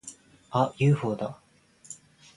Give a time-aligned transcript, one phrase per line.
[0.49, 0.73] あっ！
[0.79, 1.39] ユーフォーだ！